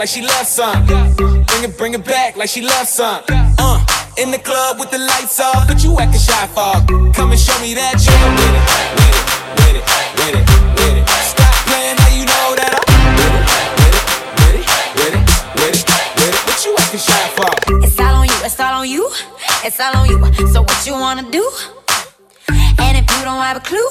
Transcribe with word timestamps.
Like 0.00 0.08
she 0.08 0.22
loves 0.22 0.48
some. 0.48 0.86
Bring 0.86 1.64
it, 1.64 1.76
bring 1.76 1.92
it 1.92 2.02
back 2.02 2.34
like 2.34 2.48
she 2.48 2.62
loves 2.62 2.88
some. 2.88 3.20
Uh, 3.28 3.84
in 4.16 4.30
the 4.30 4.38
club 4.38 4.80
with 4.80 4.90
the 4.90 4.96
lights 4.96 5.38
off, 5.38 5.68
but 5.68 5.84
you 5.84 5.92
acting 6.00 6.18
shy 6.18 6.46
for. 6.56 6.72
Come 7.12 7.32
and 7.32 7.38
show 7.38 7.52
me 7.60 7.76
that 7.76 8.00
you're 8.00 8.16
with 8.32 8.56
it, 8.56 8.64
with 8.96 9.12
it, 9.12 9.28
with 9.60 9.76
it, 9.76 9.84
with 10.16 10.40
it, 10.40 10.44
with 10.80 10.96
it. 10.96 11.08
Stop 11.20 11.52
playing 11.68 11.96
now 12.00 12.16
you 12.16 12.24
know 12.24 12.48
that 12.56 12.72
I'm 12.72 12.80
with 13.20 13.36
it, 13.36 13.44
with 13.76 13.92
it, 13.92 14.08
with 14.48 14.56
it, 14.56 14.72
with 14.96 15.12
it, 15.12 15.24
with 15.60 15.76
it, 15.76 15.84
with 16.16 16.32
it. 16.32 16.40
What 16.48 16.58
you 16.64 16.72
acting 16.80 17.04
shy 17.04 17.20
for? 17.36 17.52
It's 17.84 18.00
all 18.00 18.24
on 18.24 18.24
you, 18.24 18.38
it's 18.40 18.56
all 18.56 18.80
on 18.80 18.88
you, 18.88 19.04
it's 19.68 19.80
all 19.84 19.96
on 20.00 20.08
you. 20.08 20.16
So 20.48 20.62
what 20.64 20.80
you 20.86 20.94
wanna 20.96 21.28
do? 21.28 21.44
And 22.48 22.96
if 22.96 23.04
you 23.04 23.20
don't 23.28 23.44
have 23.44 23.58
a 23.58 23.64
clue, 23.68 23.90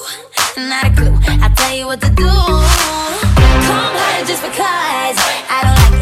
not 0.57 0.89
a 0.89 0.91
clue, 0.97 1.13
I'll 1.37 1.53
tell 1.53 1.75
you 1.77 1.85
what 1.85 2.01
to 2.01 2.09
do. 2.09 2.33
Come 3.69 3.93
harder 3.93 4.25
just 4.25 4.41
because 4.41 5.17
I 5.53 5.61
don't 5.61 5.77
like 5.77 5.98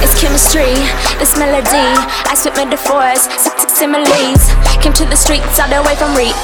It's 0.00 0.14
chemistry, 0.20 0.74
this 1.18 1.36
melody. 1.36 1.90
I 2.30 2.34
spit 2.38 2.54
metaphors, 2.56 3.26
si- 3.34 3.50
si- 3.58 3.68
similes. 3.82 4.42
Came 4.80 4.92
to 4.94 5.04
the 5.04 5.16
streets 5.16 5.58
all 5.58 5.68
the 5.68 5.82
way 5.82 5.96
from 5.96 6.14
Rio. 6.14 6.34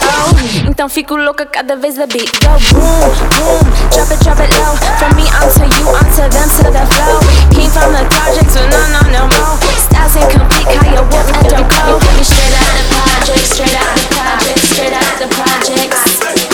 Então 0.66 0.88
fico 0.88 1.14
louca 1.16 1.46
cada 1.46 1.76
vez 1.76 1.94
the 1.94 2.06
beat 2.08 2.30
go 2.42 2.50
boom, 2.74 3.14
boom. 3.38 3.64
Drop 3.94 4.10
it, 4.10 4.18
drop 4.26 4.40
it 4.42 4.50
low. 4.58 4.74
From 4.98 5.14
me 5.14 5.22
onto 5.38 5.62
you, 5.70 5.86
onto 5.94 6.26
them, 6.34 6.48
to 6.58 6.66
the 6.74 6.82
flow. 6.98 7.20
Came 7.54 7.70
from 7.70 7.92
the 7.94 8.02
projects, 8.10 8.54
but 8.58 8.66
no, 8.74 8.82
no, 8.90 9.02
no 9.14 9.22
more. 9.38 9.54
Styles 9.78 10.16
incomplete, 10.18 10.66
call 10.74 10.90
your 10.90 11.06
wolf 11.14 11.28
go. 11.30 11.98
Get 12.02 12.14
me 12.18 12.24
straight 12.26 12.54
out 12.58 12.74
the 12.74 12.84
projects, 12.90 13.50
straight 13.54 13.76
out 13.78 13.94
the 13.94 14.06
projects, 14.10 14.62
straight 14.74 14.92
out 14.98 15.14
the 15.22 15.28
projects. 15.30 16.53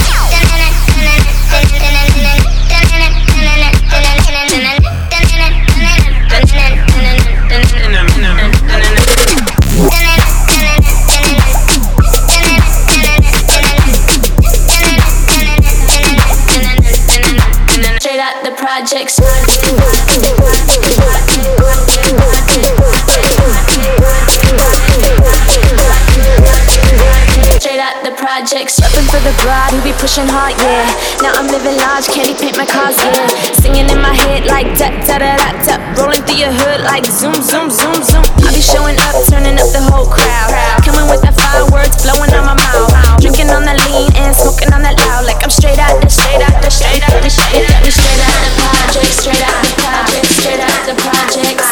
the 29.21 29.33
broad 29.45 29.69
who 29.69 29.79
be 29.85 29.93
pushing 30.01 30.25
hard, 30.25 30.57
yeah. 30.57 30.85
Now 31.21 31.37
I'm 31.37 31.45
living 31.45 31.77
large, 31.77 32.09
candy 32.09 32.33
paint 32.33 32.57
my 32.57 32.65
cars, 32.65 32.97
yeah. 32.97 33.29
Singing 33.53 33.85
in 33.85 34.01
my 34.01 34.13
head 34.13 34.49
like 34.49 34.65
da 34.73 34.89
da 35.05 35.21
da 35.21 35.37
da 35.37 35.49
da. 35.61 35.75
Rolling 35.93 36.25
through 36.25 36.41
your 36.41 36.53
hood 36.53 36.81
like 36.81 37.05
zoom 37.05 37.37
zoom 37.37 37.69
zoom 37.69 38.01
zoom. 38.01 38.25
I 38.41 38.49
be 38.49 38.61
showing 38.61 38.97
up, 38.97 39.13
turning 39.29 39.61
up 39.61 39.69
the 39.69 39.83
whole 39.85 40.09
crowd. 40.09 40.49
Coming 40.81 41.05
with 41.05 41.21
the 41.21 41.33
fireworks 41.37 42.01
blowing 42.01 42.33
on 42.33 42.49
my 42.49 42.57
mouth. 42.57 42.89
Drinking 43.21 43.53
on 43.53 43.61
that 43.69 43.77
lean 43.93 44.09
and 44.17 44.33
smoking 44.33 44.73
on 44.73 44.81
that 44.81 44.97
loud, 45.05 45.29
like 45.29 45.37
I'm 45.45 45.53
straight 45.53 45.77
out 45.77 46.01
the 46.01 46.09
straight 46.09 46.41
out 46.41 46.57
the 46.57 46.71
straight 46.73 47.05
out 47.05 47.21
the 47.21 47.29
straight 47.29 47.69
out 47.69 47.81
the 47.85 47.93
straight 47.93 48.21
out 48.25 48.41
the 48.41 48.51
projects, 48.57 49.21
straight 49.21 49.45
out 49.45 49.61
the 49.61 49.73
projects, 49.85 50.33
straight 50.33 50.61
out 50.65 50.81
the 50.89 50.95
projects. 50.97 51.69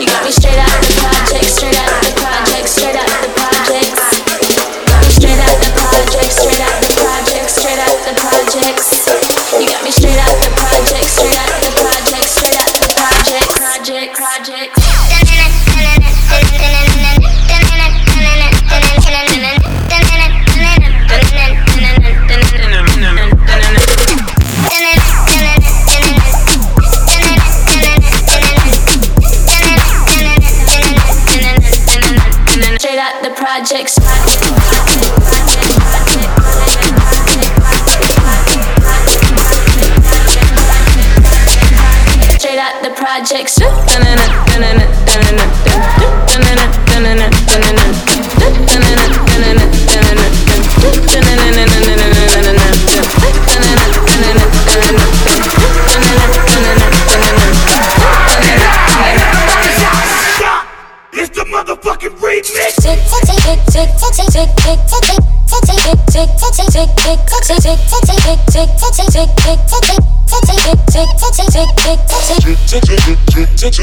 You 0.00 0.08
got 0.08 0.24
me 0.24 0.32
straight 0.32 0.56
out 0.56 0.72
the 0.80 0.92
projects, 0.96 1.60
straight 1.60 1.76
out 1.76 2.00
the 2.08 2.19
to 72.70 72.78
do. 72.80 73.29
It's 73.42 73.62
the 73.62 73.80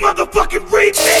motherfucking 0.00 0.66
remix. 0.70 1.20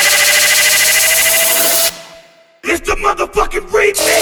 It's 2.63 2.81
the 2.81 2.95
motherfucking 2.95 3.67
remix. 3.73 4.21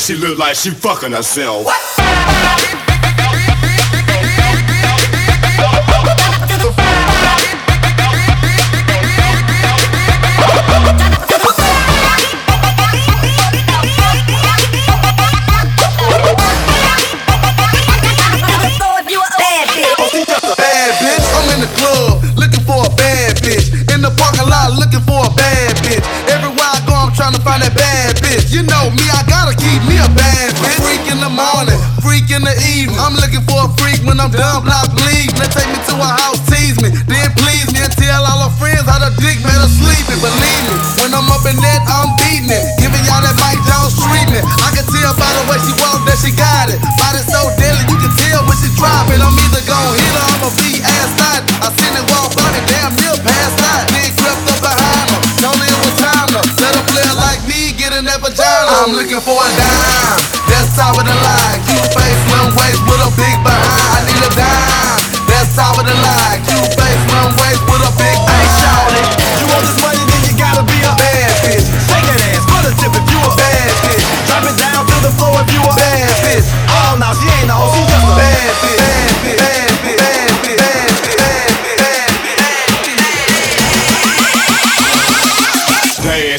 she 0.00 0.14
look 0.16 0.38
like 0.38 0.54
she 0.54 0.70
fucking 0.70 1.12
herself. 1.12 1.66
What? 1.66 1.99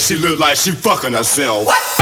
she 0.01 0.15
look 0.15 0.39
like 0.39 0.55
she 0.55 0.71
fucking 0.71 1.13
herself. 1.13 1.67
What? 1.67 2.00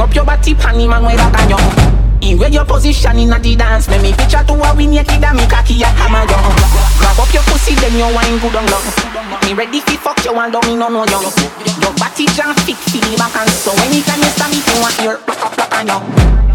Bring 0.00 0.08
up 0.08 0.16
your 0.16 0.24
body 0.24 0.54
panty 0.54 0.88
man 0.88 1.04
way 1.04 1.14
back 1.14 1.36
and 1.44 2.24
In 2.24 2.38
where 2.38 2.48
your 2.48 2.64
position 2.64 3.18
in 3.18 3.34
a 3.34 3.38
the 3.38 3.54
dance. 3.54 3.86
Let 3.86 4.00
me 4.00 4.14
picture 4.14 4.42
to 4.42 4.54
a 4.54 4.74
win 4.74 4.94
your 4.94 5.04
kid 5.04 5.22
and 5.22 5.36
me 5.36 5.44
cocky 5.44 5.76
a 5.82 5.92
hammer 5.92 6.24
young 6.24 6.56
Grab 6.96 7.20
up 7.20 7.28
your 7.34 7.42
pussy 7.44 7.74
then 7.74 7.92
your 7.98 8.08
wine 8.08 8.40
good 8.40 8.56
on 8.56 8.64
long 8.72 8.80
Me 9.44 9.52
ready 9.52 9.80
fi 9.80 9.96
fuck 9.96 10.24
you 10.24 10.32
and 10.32 10.52
don't 10.54 10.64
me 10.64 10.76
no 10.76 10.88
no 10.88 11.04
young 11.04 11.28
Your 11.84 11.92
body 12.00 12.24
jam 12.32 12.56
fit 12.64 12.80
fi 12.80 12.96
the 12.96 13.16
back 13.18 13.36
and 13.36 13.50
so 13.50 13.72
Anytime 13.84 14.24
you 14.24 14.32
stand 14.32 14.52
me 14.56 14.64
you 14.64 14.80
want 14.80 14.96
your 15.04 15.18
plop 15.18 15.36
plop 15.36 15.52
plop 15.52 15.72
and 15.74 15.88
young 15.88 16.49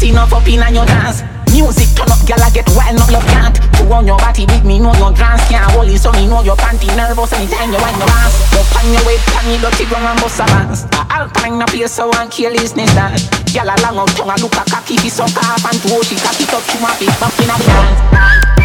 See 0.00 0.08
enough 0.08 0.32
up 0.32 0.48
in 0.48 0.64
your 0.72 0.86
dance. 0.86 1.20
Music 1.52 1.92
turn 1.92 2.08
up, 2.08 2.24
gala 2.24 2.48
get 2.54 2.64
wild, 2.72 2.96
no 2.96 3.04
love 3.12 3.26
can't. 3.28 3.52
Go 3.76 3.92
on 3.92 4.06
your 4.06 4.16
body, 4.16 4.46
big 4.46 4.64
me 4.64 4.78
know 4.78 4.94
your 4.96 5.12
dance, 5.12 5.44
can't 5.44 5.70
hold 5.72 5.92
it, 5.92 5.98
so 5.98 6.10
me 6.12 6.24
know 6.26 6.40
your 6.40 6.56
panty 6.56 6.88
nervous 6.96 7.34
anytime 7.34 7.68
you 7.68 7.76
want 7.76 7.98
your 8.00 8.08
ass. 8.08 8.32
No 8.56 8.64
pan 8.72 8.88
your 8.96 9.04
way, 9.04 9.20
pan 9.28 9.44
your 9.52 9.60
dirty 9.60 9.84
ground 9.84 10.08
and 10.08 10.20
bust 10.22 10.40
a 10.40 10.46
dance. 10.46 10.86
I'll 11.12 11.28
pan 11.28 11.58
the 11.58 11.66
place 11.66 11.92
so 11.92 12.10
and 12.16 12.30
kill 12.30 12.52
his 12.56 12.74
nest 12.76 12.94
dance. 12.94 13.28
Gala 13.52 13.76
long 13.82 13.98
out 13.98 14.08
tongue, 14.16 14.30
I 14.30 14.36
look 14.40 14.56
a 14.56 14.64
cocky, 14.72 14.96
be 14.96 15.10
so 15.10 15.26
calf 15.36 15.68
and 15.68 15.76
two, 15.84 16.00
she 16.00 16.16
cocky 16.16 16.48
top, 16.48 16.64
she 16.64 16.80
my 16.80 16.96
feet, 16.96 17.12
bumping 17.20 17.52
a 17.52 17.58
dance. 17.60 18.59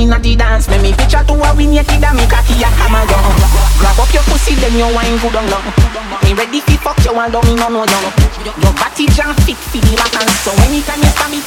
inna 0.00 0.18
the 0.18 0.34
dance. 0.34 0.68
Make 0.68 0.82
me 0.82 0.92
picture 0.96 1.20
to 1.20 1.34
a 1.36 1.48
win 1.54 1.76
naked 1.76 2.00
and 2.00 2.16
me 2.16 2.24
cocky 2.24 2.56
a 2.64 2.68
hammer 2.72 3.04
down 3.04 3.36
Grab 3.76 4.00
up 4.00 4.12
your 4.12 4.24
pussy 4.24 4.56
then 4.56 4.72
you 4.72 4.88
wine 4.96 5.16
good 5.20 5.36
on 5.36 5.44
now 5.52 5.60
Me 6.24 6.32
ready 6.32 6.60
fi 6.60 6.76
fuck 6.80 6.98
you 7.04 7.12
and 7.12 7.32
love 7.32 7.44
me 7.44 7.54
no 7.54 7.68
no 7.68 7.84
down 7.84 8.08
Your 8.64 8.72
body 8.80 9.06
jam 9.12 9.36
fit 9.44 9.56
fi 9.56 9.78
the 9.80 9.92
back 9.96 10.14
and 10.16 10.30
so 10.40 10.52
anytime 10.64 11.00
you 11.00 11.10
stab 11.12 11.30
me 11.30 11.40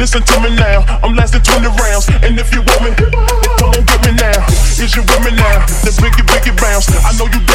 Listen 0.00 0.22
to 0.24 0.40
me 0.40 0.48
now, 0.56 0.80
I'm 1.04 1.14
lasting 1.14 1.42
20 1.42 1.68
rounds. 1.76 2.08
And 2.24 2.40
if 2.40 2.48
you 2.54 2.64
want 2.64 2.88
me, 2.88 2.90
come 2.96 3.12
on, 3.12 3.84
get 3.84 4.00
me 4.00 4.16
now. 4.16 4.48
Is 4.80 4.96
you 4.96 5.04
with 5.04 5.20
me 5.20 5.36
now? 5.36 5.60
Then 5.84 5.92
bring 6.00 6.16
biggie 6.24 6.56
rounds. 6.56 6.88
I 7.04 7.12
know 7.20 7.28
you 7.28 7.49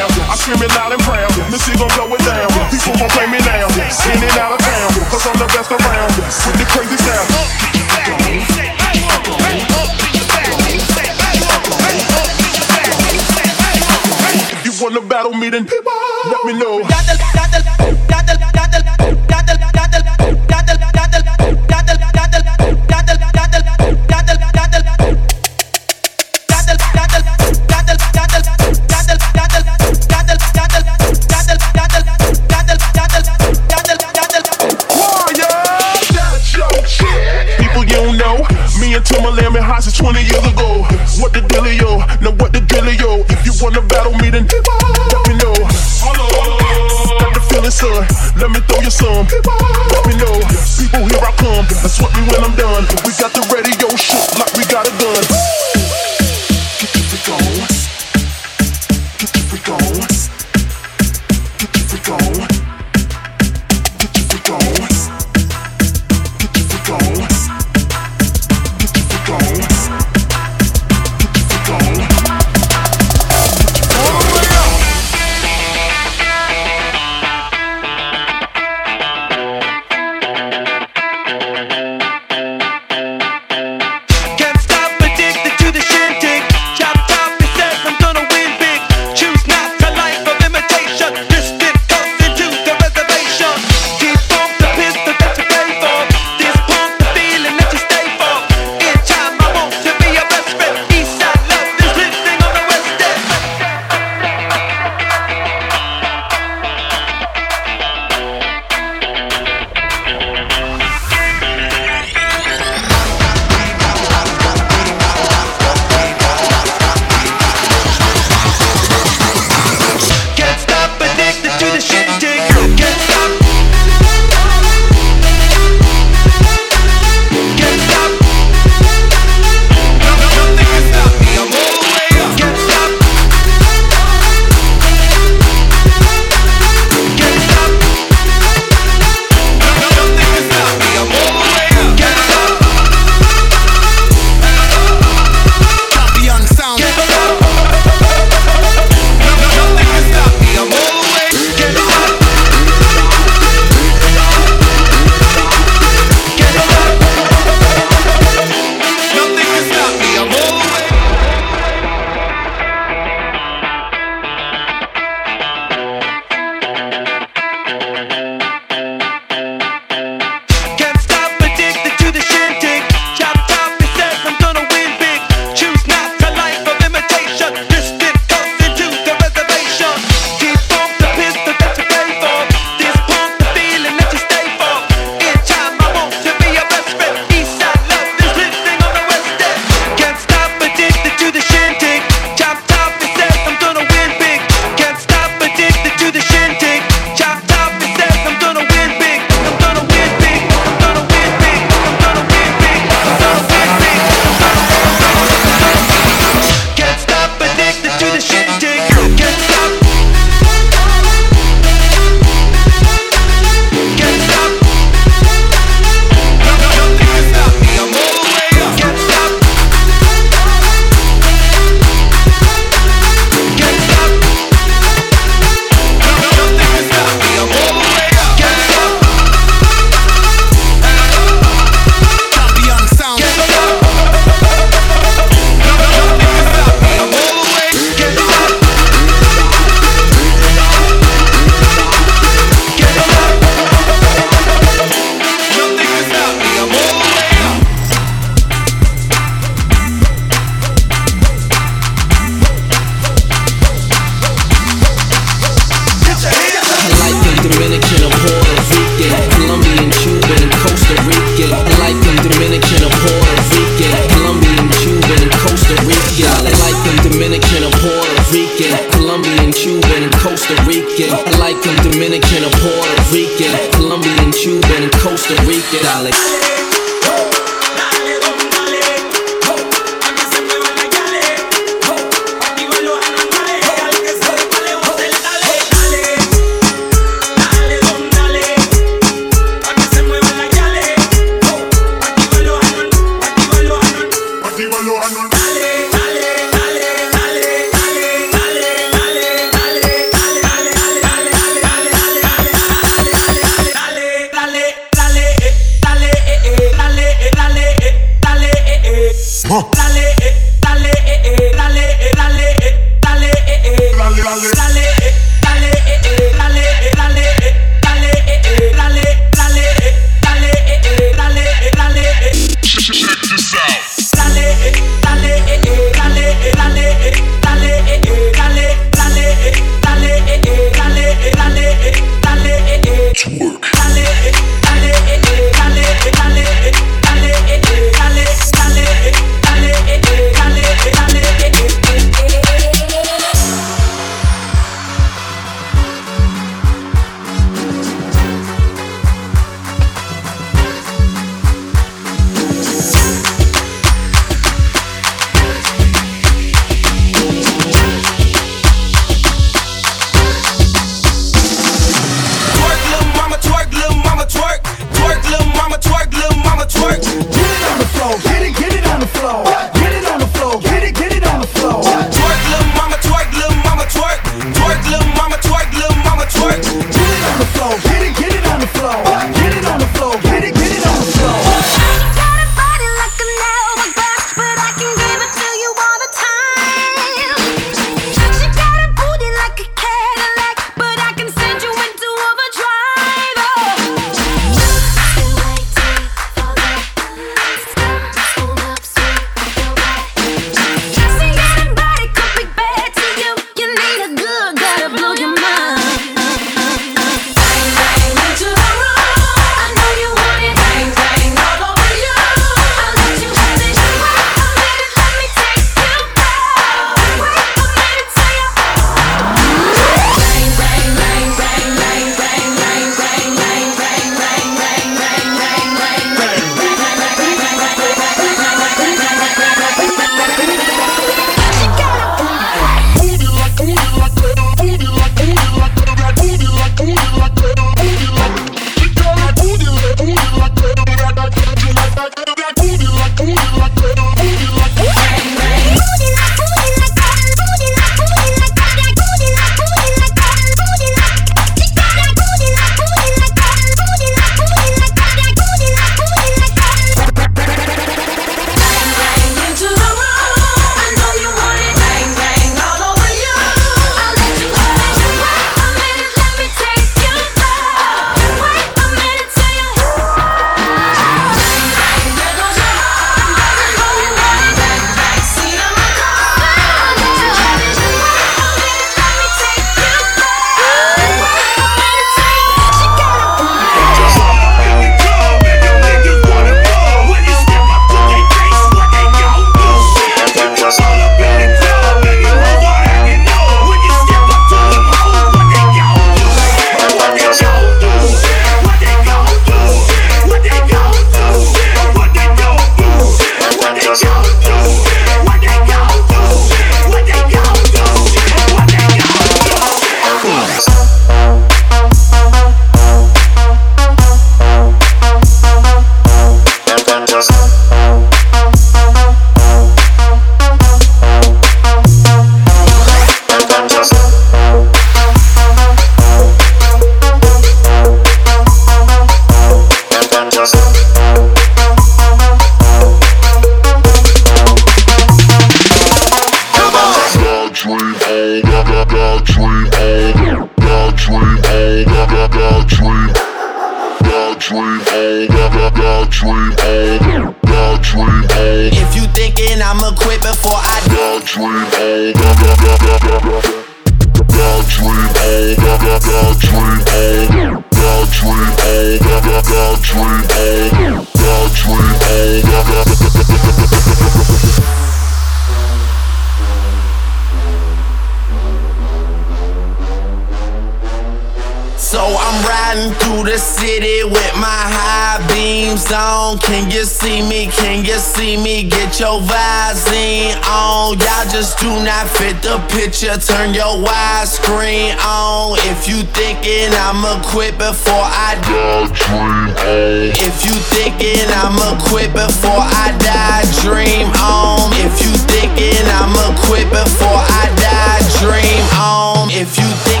high 574.71 575.19
beams 575.27 575.91
on. 575.91 576.39
Can 576.39 576.71
you 576.71 576.83
see 576.85 577.21
me? 577.21 577.47
Can 577.51 577.83
you 577.83 577.99
see 577.99 578.37
me? 578.37 578.63
Get 578.63 578.99
your 578.99 579.19
Visine 579.21 580.35
on. 580.47 580.97
Y'all 580.97 581.27
just 581.29 581.59
do 581.59 581.69
not 581.83 582.07
fit 582.07 582.41
the 582.41 582.57
picture. 582.71 583.15
Turn 583.19 583.53
your 583.53 583.77
widescreen 583.83 584.95
on. 585.03 585.59
If 585.69 585.87
you 585.87 586.03
thinking 586.15 586.71
I'ma 586.71 587.21
quit 587.21 587.57
before 587.57 588.07
I 588.07 588.39
die, 588.47 588.87
dream 588.95 589.51
on. 589.59 590.15
if 590.15 590.45
you 590.45 590.55
thinking 590.73 591.27
I'ma 591.43 591.77
quit 591.87 592.13
before 592.13 592.63
I 592.63 592.95
die, 592.99 593.45
dream 593.61 594.07
on. 594.17 594.71
If 594.79 594.95
you 595.03 595.11
thinking 595.29 595.85
I'ma 595.99 596.33
quit 596.47 596.67
before 596.69 597.19
I 597.19 597.45
die, 597.59 598.01
dream 598.23 598.63
on. 598.79 599.29
If 599.29 599.57
you 599.57 599.67
think 599.85 600.00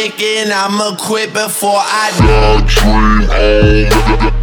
chicken, 0.00 0.50
I'ma 0.50 0.96
quit 0.96 1.32
before 1.34 1.76
I 1.76 2.10
die. 2.16 2.60
Dream 2.66 3.28
on, 3.28 3.88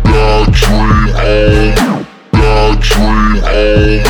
God 0.03 0.53
dream 0.53 1.09
on, 1.17 1.73
God 2.31 2.79
dream 2.81 3.41
on, 3.43 4.03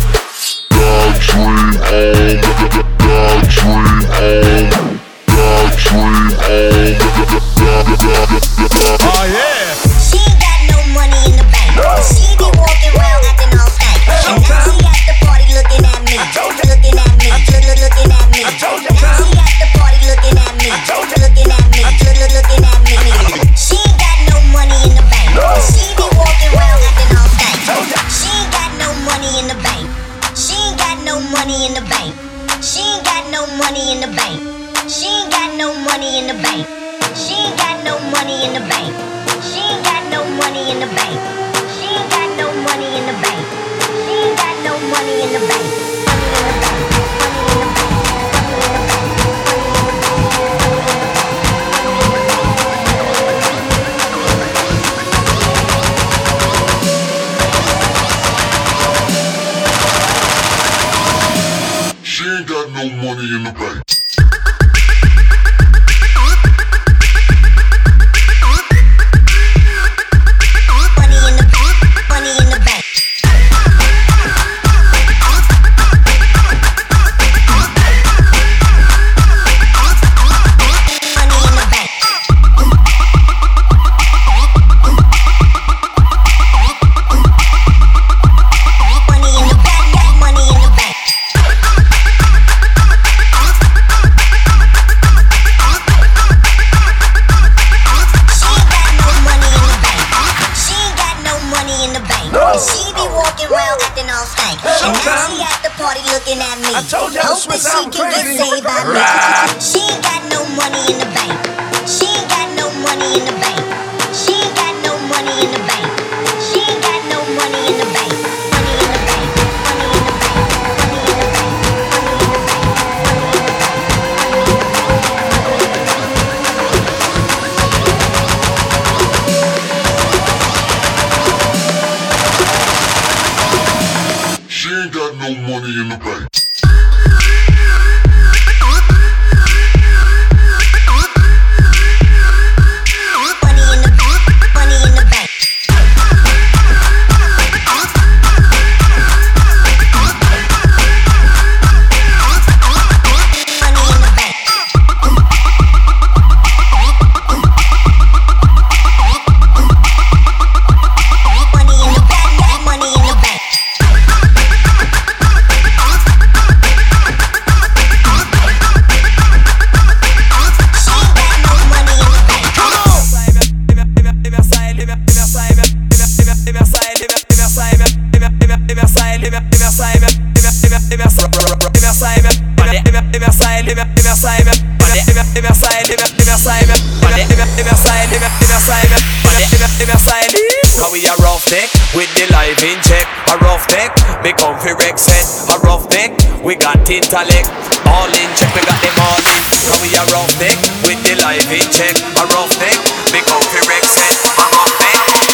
Intellect. 196.89 197.47
All 197.85 198.09
in 198.09 198.29
check, 198.33 198.49
we 198.57 198.61
got 198.65 198.77
them 198.81 198.97
all 198.97 199.21
in. 199.21 199.41
Cause 199.53 199.79
we 199.81 199.93
a 199.93 200.03
rough 200.09 200.33
neck 200.41 200.57
with 200.83 200.99
the 201.05 201.13
live 201.21 201.49
in 201.53 201.65
check. 201.69 201.93
A 202.17 202.23
rough 202.33 202.53
neck, 202.57 202.77
me 203.13 203.21
comfy 203.25 203.61
rec 203.69 203.85
set. 203.85 204.09
A 204.37 204.45
rough 204.49 204.73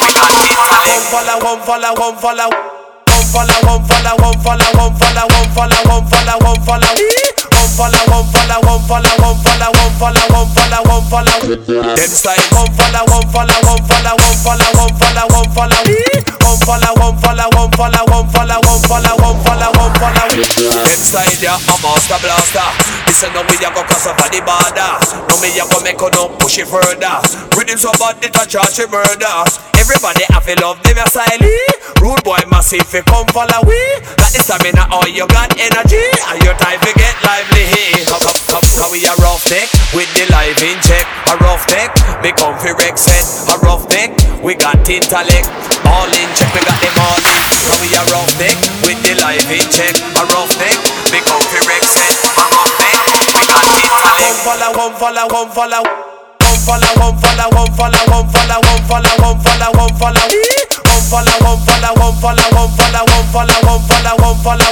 we 0.04 0.08
got 0.12 0.32
intellect. 0.36 1.08
Come 1.08 1.08
follow, 1.10 1.38
come 1.39 1.62
follow, 1.63 1.91
come 1.96 2.18
follow. 2.20 2.50
Come 3.08 3.26
follow, 3.32 3.60
come 3.63 3.84
follow, 3.88 4.15
come 4.20 4.39
follow, 4.44 4.70
come 4.76 4.96
follow, 5.00 5.26
come 5.32 5.50
follow, 5.56 5.82
come 5.88 6.06
follow, 6.08 6.38
come 6.39 6.62
follow. 6.63 7.35
Follow, 7.76 7.92
come 8.08 8.24
follow, 8.32 8.62
come 8.64 8.82
follow, 8.88 9.16
come 9.20 9.36
follow, 9.44 9.72
come 9.76 9.94
follow, 10.00 10.26
come 10.32 10.48
follow, 10.56 10.82
come 10.88 11.04
follow. 11.12 11.38
Them 11.68 12.08
style, 12.08 12.40
come 12.56 12.72
follow, 12.72 13.04
come 13.04 13.28
follow, 13.36 13.60
come 13.68 13.84
follow, 13.84 14.16
come 14.16 14.40
follow, 14.40 14.70
come 14.80 14.96
follow, 14.96 15.28
come 15.28 15.50
follow. 15.52 15.82
Come 16.40 16.60
follow, 16.64 16.94
come 16.96 17.18
follow, 17.20 17.50
come 17.52 17.72
follow, 17.76 18.04
come 18.08 18.28
follow, 18.32 18.60
come 18.64 18.82
follow, 18.88 19.16
come 19.20 19.40
follow, 19.44 19.72
come 19.76 19.94
follow. 20.00 20.26
Them 20.32 21.00
style, 21.04 21.36
yeah, 21.44 21.60
a 21.60 21.76
master 21.84 22.20
blaster. 22.24 22.64
Listen, 23.12 23.34
now 23.36 23.44
we 23.52 23.60
a 23.60 23.68
go 23.76 23.84
cross 23.84 24.08
over 24.08 24.28
the 24.32 24.40
border. 24.40 24.96
Now 25.28 25.36
me 25.44 25.52
a 25.60 25.68
go 25.68 25.78
make 25.84 26.00
no 26.00 26.32
push 26.40 26.58
it 26.64 26.72
further. 26.72 27.20
Rhythm 27.60 27.76
so 27.78 27.92
bad 28.00 28.24
it 28.24 28.36
a 28.40 28.44
charge 28.48 28.80
murder. 28.88 29.36
Everybody 29.76 30.24
have 30.32 30.48
to 30.48 30.56
love 30.64 30.80
them 30.82 30.96
style. 31.12 31.44
Rude 32.06 32.22
boy 32.22 32.38
massive, 32.54 32.86
fi 32.86 33.02
come 33.02 33.26
follow 33.34 33.65
we. 33.65 33.74
Got 34.13 34.30
the 34.30 34.38
stamina, 34.46 34.86
all 34.94 35.10
you 35.10 35.26
got 35.26 35.50
energy, 35.58 36.06
and 36.30 36.38
your 36.46 36.54
time 36.62 36.78
to 36.86 36.91
get 36.94 37.18
lively. 37.26 37.65
Come, 38.06 38.22
come, 38.22 38.41
come, 38.46 38.68
come, 38.78 38.91
we 38.94 39.02
a 39.10 39.13
rough 39.26 39.41
neck 39.50 39.65
with 39.89 40.06
the 40.13 40.30
live 40.30 40.62
in 40.62 40.78
check. 40.86 41.02
A 41.34 41.36
rough 41.41 41.65
neck, 41.74 41.89
me 42.22 42.30
come 42.38 42.54
fi 42.62 42.78
wreck 42.78 43.02
set. 43.02 43.26
A 43.50 43.58
rough 43.65 43.89
neck, 43.89 44.13
we 44.46 44.54
got 44.54 44.86
intellect. 44.86 45.50
All 45.89 46.06
in 46.13 46.30
check, 46.38 46.54
we 46.54 46.62
got 46.62 46.78
them 46.78 46.94
all. 46.94 47.18
Come 47.26 47.82
we 47.82 47.89
a 47.98 48.02
rough 48.13 48.30
neck 48.38 48.54
with 48.86 49.02
the 49.02 49.18
live 49.26 49.50
in 49.50 49.65
check. 49.74 49.98
A 49.98 50.30
rough 50.30 50.54
neck, 50.62 50.78
me 51.10 51.18
come 51.26 51.41
fi 51.50 51.58
wreck 51.65 51.82
set. 51.89 52.06
A 52.38 52.46
rough 52.54 52.74
neck, 52.86 52.98
we 53.34 53.41
got 53.50 53.65
intellect. 53.65 54.22
Come 54.22 54.38
follow, 54.46 54.70
come 54.78 54.94
follow, 54.94 55.26
come 55.26 55.50
follow 55.50 56.14
follow, 56.65 56.91
one 56.97 57.15
follow, 57.21 57.47
one 57.54 57.71
follow, 57.78 58.01
one 58.10 58.28
follow, 58.34 58.60
one 58.65 58.82
follow, 58.89 59.13
one 59.21 59.38
follow, 59.39 59.71
one 59.78 59.93
follow. 59.95 60.25
One 60.86 61.04
follow, 61.10 61.38
one 61.45 61.60
follow, 61.65 61.93
one 62.01 62.13
follow, 62.17 62.47
one 62.58 62.69
follow, 62.73 63.04
one 63.06 63.25
follow, 63.30 63.60
one 63.69 63.82
follow, 63.86 64.15
one 64.25 64.38
follow. 64.43 64.71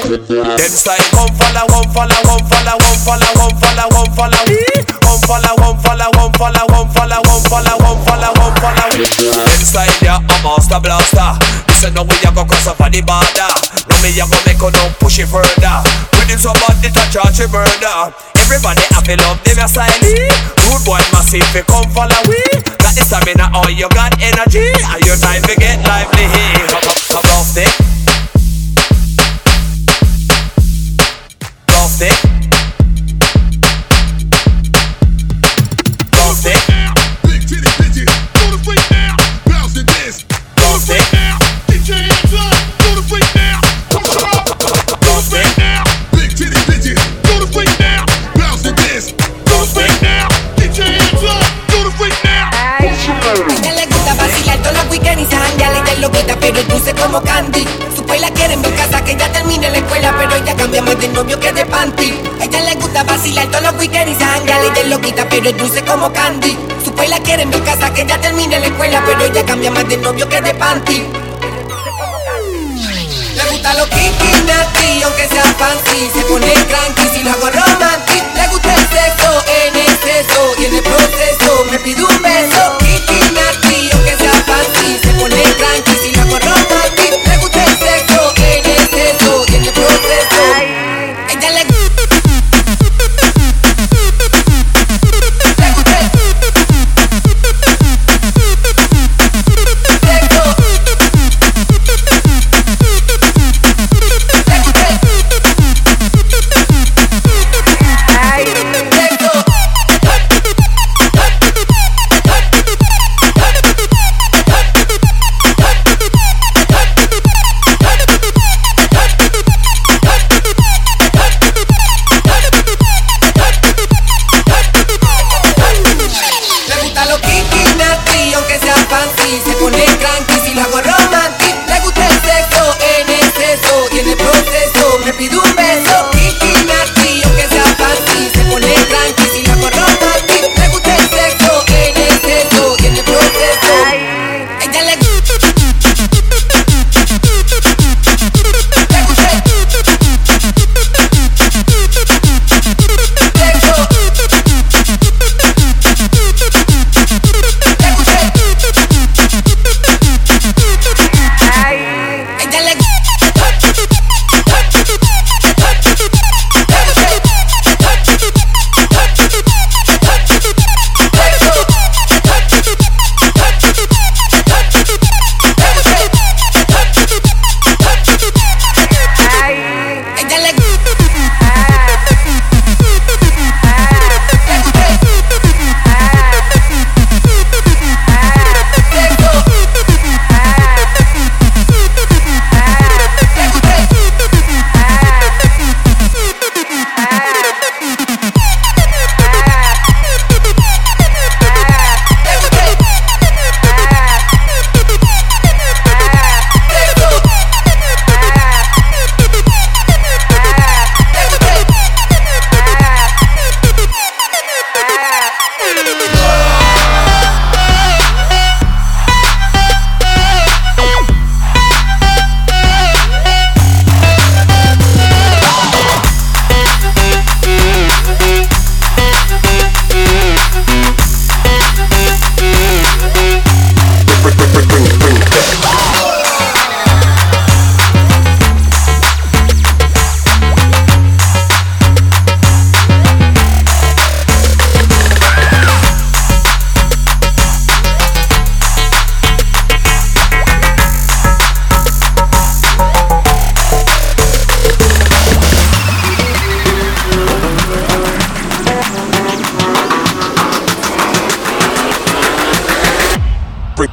Them 0.57 0.71
side, 0.71 1.05
one 1.13 1.29
follow, 1.37 1.65
one 1.69 1.87
follow, 1.93 2.19
one 2.25 2.43
follow, 2.49 2.75
one 2.81 2.97
follow, 3.05 3.31
one 3.37 3.53
follow, 3.61 3.87
one 3.93 4.09
follow. 4.15 5.02
One 5.13 5.21
follow, 5.29 5.53
one 5.61 5.77
follow, 5.77 6.09
one 6.17 6.33
follow, 6.33 6.65
one 6.73 6.89
follow, 6.89 7.21
one 7.21 7.45
follow, 7.45 7.77
one 7.85 8.01
follow, 8.01 8.33
one 8.33 8.55
follow. 8.57 8.89
Them 8.97 9.61
side, 9.61 9.93
yeah, 10.01 10.17
a 10.17 10.35
master 10.41 10.81
blaster. 10.81 11.37
Listen, 11.69 11.93
now 11.93 12.01
we 12.01 12.17
a 12.17 12.33
go 12.33 12.41
cross 12.41 12.65
up 12.65 12.81
on 12.81 12.89
the 12.89 13.05
border. 13.05 13.45
Now 13.93 14.01
me 14.01 14.09
a 14.09 14.25
go 14.25 14.33
make 14.41 14.57
a 14.57 14.73
no 14.73 14.89
push 14.97 15.21
it 15.21 15.29
further. 15.29 15.85
It's 16.33 16.41
somebody 16.41 16.89
to 16.89 17.03
charge 17.13 17.45
a 17.45 17.47
murder. 17.53 18.09
Everybody 18.41 18.81
to 18.89 19.13
love 19.21 19.37
them 19.45 19.53
your 19.53 19.69
style. 19.69 20.01
Rude 20.01 20.81
boy 20.81 20.97
massive, 21.13 21.45
fi 21.53 21.61
come 21.61 21.85
follow 21.93 22.17
we. 22.25 22.41
Got 22.81 22.97
the 22.97 23.05
stamina, 23.05 23.53
all 23.53 23.69
you 23.69 23.85
got 23.93 24.17
energy, 24.17 24.65
and 24.65 25.05
your 25.05 25.17
time 25.21 25.45
to 25.45 25.53
get 25.61 25.77
lively. 25.85 26.25
Come, 26.73 26.89
come, 26.89 27.21
come 27.21 27.29
off 27.37 27.53
it. 27.53 27.69
Off 31.69 32.01
it. 32.01 32.42
Pero 65.43 65.57
es 65.57 65.61
dulce 65.61 65.83
como 65.83 66.11
candy. 66.13 66.57
Su 66.85 66.93
la 67.09 67.19
quiere 67.19 67.43
en 67.43 67.49
mi 67.49 67.59
casa 67.59 67.93
que 67.93 68.05
ya 68.05 68.17
termine 68.21 68.57
la 68.59 68.67
escuela 68.67 69.03
pero 69.05 69.25
ella 69.25 69.45
cambia 69.45 69.71
más 69.71 69.87
de 69.89 69.97
novio 69.97 70.27
que 70.29 70.39
de 70.39 70.53
panty. 70.53 71.03
Le 73.35 73.43
gusta 73.51 73.73
lo 73.73 73.83
kinky, 73.89 74.31
nasty, 74.47 75.03
aunque 75.03 75.27
sea 75.27 75.43
fancy. 75.59 76.09
Se 76.13 76.21
pone 76.25 76.53
cranky 76.69 77.09
si 77.13 77.23
lo 77.23 77.31
hago 77.31 77.49
romantic. 77.49 78.23
Le 78.35 78.47
gusta 78.47 78.73
el 78.73 78.87
sexo 78.87 79.43
en 79.65 79.75
exceso 79.75 80.55
y 80.59 80.65
en 80.65 80.75
el 80.75 80.83
proceso 80.83 81.65
me 81.69 81.79
pide 81.79 82.03
un 82.03 82.21
beso. 82.21 82.77
Kinky, 82.79 83.33
nasty, 83.33 83.89
aunque 83.91 84.15
sea 84.17 84.31
fancy. 84.47 84.99
Se 85.03 85.09
pone 85.19 85.43
cranky 85.57 85.91
si 86.03 86.12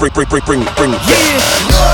bring, 0.01 0.13
bring, 0.13 0.29
bring, 0.29 0.43
bring, 0.45 0.61
bring 0.77 0.91
it 0.95 1.90